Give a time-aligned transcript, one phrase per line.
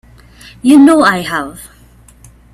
[0.63, 1.69] You know I have.